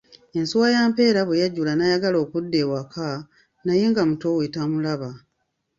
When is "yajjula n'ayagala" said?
1.41-2.17